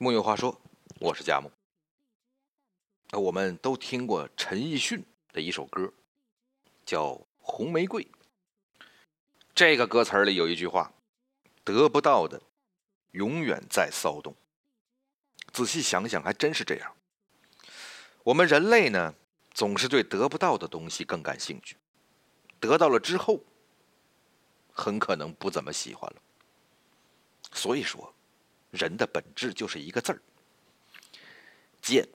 [0.00, 0.60] 木有话说，
[1.00, 1.50] 我是佳木。
[3.10, 5.92] 那我们都听过陈奕迅的一首歌，
[6.86, 7.06] 叫
[7.38, 8.04] 《红玫瑰》。
[9.56, 10.92] 这个歌词里有一句话
[11.64, 12.40] ：“得不到的，
[13.10, 14.36] 永远在骚动。”
[15.52, 16.94] 仔细想想，还真是这样。
[18.22, 19.16] 我们人类呢，
[19.50, 21.76] 总是对得不到的东西更感兴趣，
[22.60, 23.40] 得到了之后，
[24.70, 26.22] 很可能不怎么喜欢了。
[27.50, 28.14] 所以说。
[28.78, 30.22] 人的本质就是一个字儿——
[31.82, 32.08] 贱。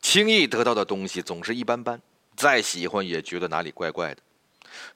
[0.00, 2.00] 轻易得到的东西总是一般般，
[2.36, 4.22] 再喜欢也觉得哪里怪怪的。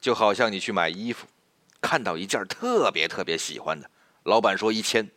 [0.00, 1.26] 就好像你去买衣服，
[1.80, 3.90] 看到一件特别特别喜欢的，
[4.24, 5.10] 老板说一千，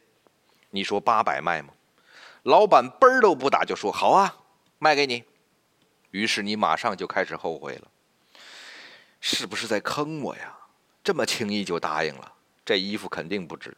[0.69, 1.73] 你说八百卖吗？
[2.43, 4.37] 老板嘣儿都不打就说好啊，
[4.79, 5.23] 卖给你。
[6.11, 7.87] 于是你马上就开始后悔了，
[9.19, 10.57] 是不是在坑我呀？
[11.03, 12.33] 这么轻易就答应了，
[12.63, 13.75] 这衣服肯定不值。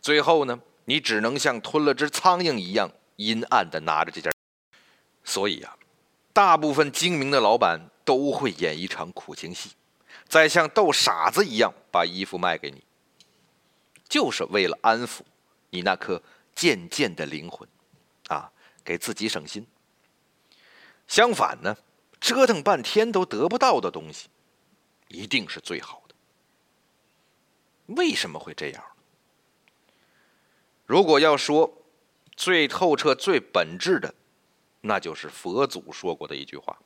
[0.00, 4.32] 最后呢，你只能像吞了只苍蝇一样阴暗的拿着这件。
[5.24, 5.76] 所以啊，
[6.32, 9.70] 大部分精明的老板都会演一场苦情戏，
[10.26, 12.82] 再像逗傻子一样把衣服卖给你，
[14.08, 15.20] 就是为了安抚
[15.68, 16.22] 你那颗
[16.54, 17.68] 渐渐的灵魂，
[18.28, 18.50] 啊，
[18.82, 19.66] 给自己省心。
[21.06, 21.76] 相反呢，
[22.20, 24.28] 折腾半天都得不到的东西，
[25.08, 26.14] 一定是最好的。
[27.94, 28.82] 为什么会这样？
[30.90, 31.72] 如果要说
[32.34, 34.12] 最透彻、最本质的，
[34.80, 36.76] 那就是佛祖说过的一句话：“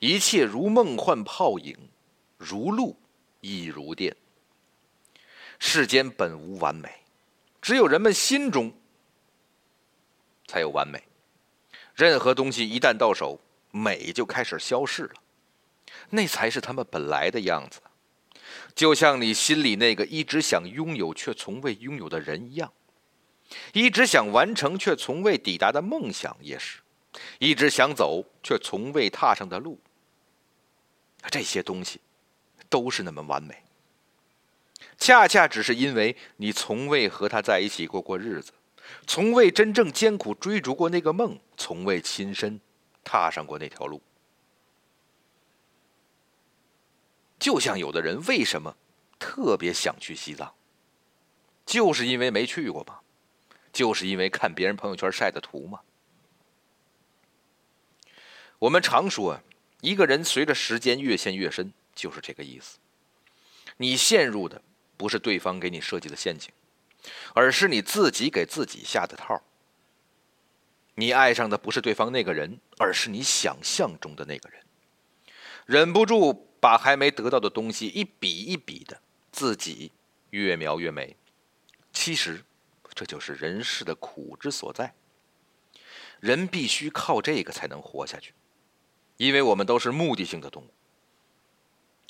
[0.00, 1.76] 一切如梦幻泡影，
[2.38, 2.96] 如露
[3.42, 4.16] 亦如电。”
[5.60, 6.88] 世间本无完美，
[7.60, 8.72] 只有人们心中
[10.46, 11.02] 才有完美。
[11.94, 13.38] 任何东西一旦到手，
[13.72, 15.14] 美就开始消逝了，
[16.08, 17.82] 那才是他们本来的样子。
[18.74, 22.72] 就像你心里那个一直想拥有却从未拥有的人一样。
[23.72, 26.80] 一直想完成却从未抵达的梦想，也是；
[27.38, 29.78] 一直想走却从未踏上的路，
[31.30, 32.00] 这些东西
[32.68, 33.62] 都是那么完美。
[34.98, 38.52] 恰恰只是因为你从未和他在一起过过日子，
[39.06, 42.60] 从未真正艰苦追逐过那个梦，从未亲身
[43.02, 44.00] 踏上过那条路。
[47.38, 48.76] 就像有的人为什么
[49.18, 50.54] 特别想去西藏，
[51.66, 53.02] 就是因为没去过吧。
[53.72, 55.80] 就是因为看别人朋友圈晒的图嘛。
[58.58, 59.40] 我们常说，
[59.80, 62.78] 一个人随着时间越陷越深，就是这个意思。
[63.78, 64.62] 你陷入的
[64.96, 66.52] 不是对方给你设计的陷阱，
[67.34, 69.42] 而是你自己给自己下的套。
[70.94, 74.62] 你爱上的不是对方那个人，而是你想象中的那个人。
[75.64, 79.00] 忍不住把还没得到的东西一笔一笔的
[79.32, 79.90] 自己
[80.30, 81.16] 越描越美。
[81.92, 82.44] 其实。
[82.94, 84.94] 这就是人世的苦之所在。
[86.20, 88.32] 人必须靠这个才能活下去，
[89.16, 90.70] 因为我们都是目的性的动物。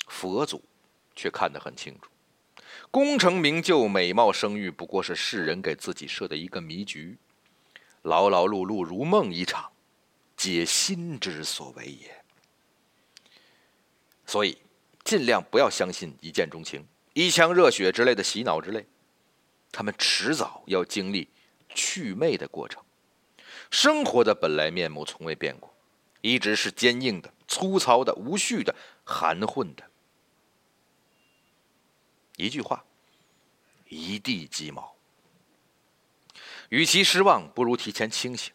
[0.07, 0.63] 佛祖
[1.15, 2.09] 却看得很清楚，
[2.91, 7.17] 功成名就、美貌声誉，不过是世人给自己设的一个迷局。
[8.03, 9.71] 劳劳碌碌如梦一场，
[10.35, 12.23] 皆心之所为也。
[14.25, 14.57] 所以，
[15.03, 18.85] 尽量不要相信一见钟情、一腔热血之类的洗脑之类。
[19.73, 21.27] 他们迟早要经历
[21.73, 22.81] 祛魅的过程，
[23.71, 25.75] 生活的本来面目从未变过，
[26.21, 29.83] 一直是坚硬的、粗糙的、无序的、含混的。
[32.37, 32.85] 一句话，
[33.89, 34.95] 一地鸡毛。
[36.69, 38.53] 与其失望，不如提前清醒。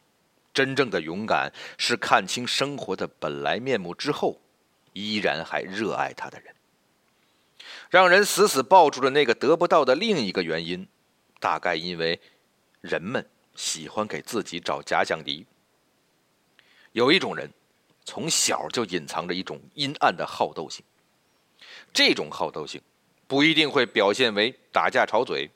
[0.55, 4.41] 真正的勇敢是看清生活的本来面目之后，
[4.93, 6.55] 依然还热爱他的人。
[7.91, 10.89] 让人死死抱住了那个得不到的另一个原因。
[11.41, 12.21] 大概因为
[12.81, 15.47] 人们喜欢给自己找假想敌。
[16.93, 17.51] 有一种人
[18.05, 20.85] 从小就隐藏着一种阴暗的好斗性，
[21.93, 22.81] 这种好斗性
[23.27, 25.51] 不一定会表现为打架吵嘴，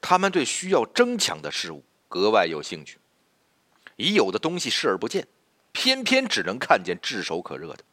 [0.00, 2.98] 他们对需要争抢的事物格外有兴趣，
[3.96, 5.26] 已有的东西视而不见，
[5.72, 7.84] 偏偏只能看见炙手可热的。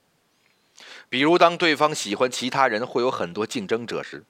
[1.10, 4.24] 比如，当对方喜欢其他人，会有很多竞争者时。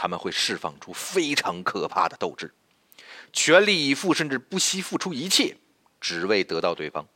[0.00, 2.54] 他们会释放出非常可怕的斗志，
[3.32, 5.56] 全力以赴，甚至不惜付出一切，
[6.00, 7.08] 只为得到对方。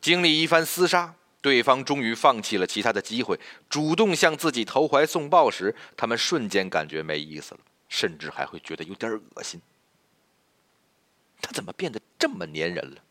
[0.00, 9.60] 经历一番厮杀，对方终于放弃了其他的机会，主动向自己投怀送抱时，他们瞬间感觉没意思了，甚至还会觉得有点恶心。
[11.40, 13.02] 他怎么变得这么粘人了？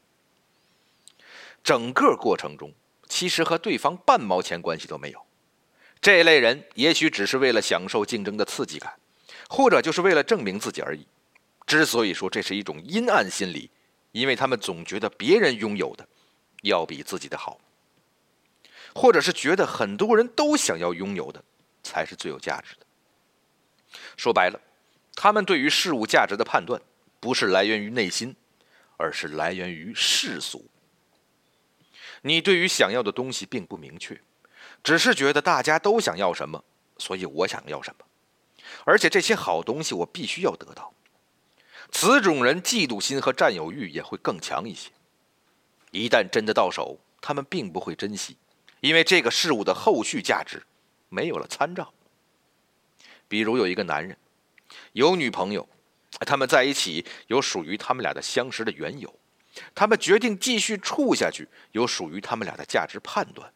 [1.62, 2.74] 整个过程中，
[3.10, 5.27] 其实和对方半毛钱关系都没有。
[6.08, 8.98] 这类人也许只是为了享受竞争的刺激感，
[9.50, 11.06] 或者就是为了证明自己而已。
[11.66, 13.70] 之所以说这是一种阴暗心理，
[14.14, 16.08] 因为他们总觉得别人拥有的
[16.62, 17.60] 要比自己的好，
[18.96, 21.44] 或者是觉得很多人都想要拥有的
[21.84, 22.86] 才是最有价值的。
[24.16, 24.58] 说白了，
[25.14, 26.82] 他们对于事物价值的判断
[27.20, 28.34] 不是来源于内心，
[28.96, 30.66] 而是来源于世俗。
[32.22, 34.18] 你对于想要的东西并不明确，
[34.84, 36.64] 只是觉得大家都想要什么，
[36.98, 38.06] 所以我想要什么，
[38.86, 40.94] 而且这些好东西我必须要得到。
[41.92, 44.92] 此种人嫉妒心和占有欲也会更强一些。
[45.92, 48.38] 一旦真的到手，他们并不会珍惜，
[48.82, 50.64] 因为这个事物的后续价值
[51.10, 51.94] 没有了参照。
[53.28, 54.18] 比如有一个男人
[54.94, 55.68] 有女朋友，
[56.26, 59.14] 他们在一起有属于他们俩的相识的缘由。
[59.74, 63.52] 他们决定继续处下去，有属于他们俩的价值判断。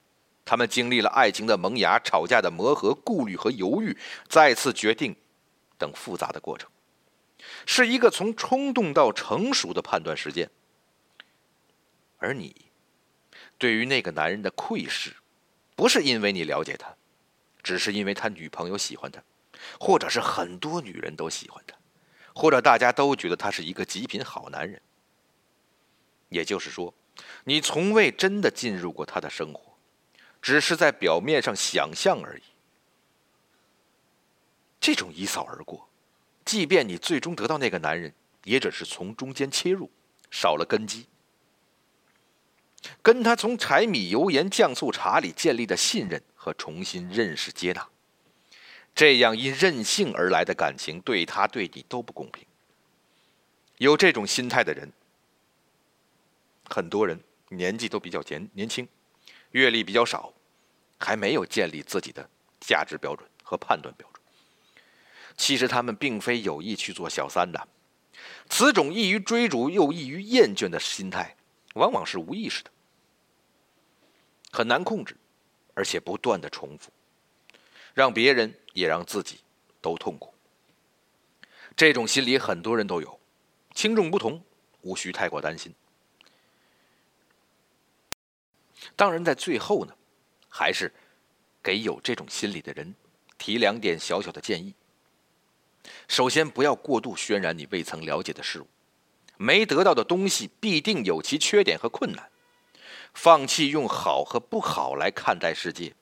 [0.51, 5.15] 他们经历了爱情的萌芽、吵架的磨合、顾虑和犹豫，再次决定
[5.77, 6.69] 等复杂的过程，
[7.65, 10.49] 是一个从冲动到成熟的判断时间。
[12.17, 12.53] 而你，
[13.57, 15.15] 对于那个男人的窥视，
[15.73, 16.93] 不是因为你了解他，
[17.63, 19.23] 只是因为他女朋友喜欢他，
[19.79, 21.77] 或者是很多女人都喜欢他，
[22.35, 24.81] 或者大家都觉得他是一个极品好男人。
[26.27, 26.93] 也就是说，
[27.45, 29.70] 你从未真的进入过他的生活，
[30.41, 32.43] 只是在表面上想象而已。
[34.79, 35.87] 这种一扫而过，
[36.43, 39.89] 即便你最终得到那个男人，也只是从中间切入，
[40.31, 41.05] 少了根基。
[43.03, 47.87] 跟他从柴米油盐酱醋茶里建立的信任和重新认识接纳，
[48.95, 52.43] 这样因任性而来的感情，对他对你都不公平。
[53.77, 54.91] 有这种心态的人。
[56.73, 58.87] 很多人年纪都比较年年轻，
[59.51, 60.33] 阅历比较少，
[60.99, 64.21] 还没有建立自己的价值标准和判断标准。
[65.37, 67.67] 其实他们并非有意去做小三的，
[68.49, 71.35] 此种易于追逐又易于厌倦的心态，
[71.73, 72.71] 往往是无意识的，
[74.51, 75.17] 很难控制，
[75.73, 76.91] 而且不断的重复，
[77.93, 79.39] 让别人也让自己
[79.81, 80.33] 都痛苦。
[81.75, 83.19] 这种心理很多人都有，
[83.73, 84.43] 轻重不同，
[84.81, 85.73] 无需太过担心。
[88.95, 89.93] 当然，在最后呢，
[90.49, 90.91] 还是
[91.61, 92.93] 给有这种心理的人
[93.37, 94.73] 提两点小小的建议。
[96.07, 98.67] 首先，不要过度渲染你未曾了解的事物，
[99.37, 102.29] 没得到的东西必定有其缺点和困难。
[103.13, 105.93] 放弃用好和不好来看待世界，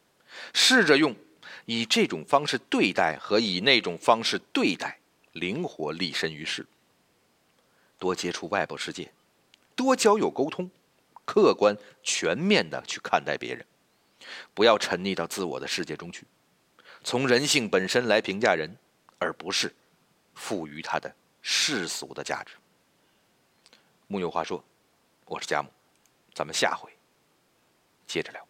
[0.53, 1.15] 试着用
[1.65, 4.99] 以这种方式对待和以那种方式对待，
[5.31, 6.67] 灵活立身于世。
[7.97, 9.11] 多接触外部世界，
[9.75, 10.69] 多交友沟通。
[11.31, 13.63] 客观全面的去看待别人，
[14.55, 16.25] 不要沉溺到自我的世界中去，
[17.03, 18.75] 从人性本身来评价人，
[19.19, 19.71] 而不是
[20.33, 22.55] 赋予他的世俗的价值。
[24.07, 24.63] 木有话说，
[25.25, 25.69] 我是佳木，
[26.33, 26.91] 咱们下回
[28.07, 28.48] 接着聊。